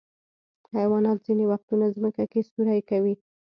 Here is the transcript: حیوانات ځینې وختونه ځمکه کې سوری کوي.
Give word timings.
حیوانات 0.77 1.17
ځینې 1.25 1.45
وختونه 1.51 1.85
ځمکه 1.95 2.23
کې 2.31 2.41
سوری 2.51 2.79
کوي. 2.89 3.15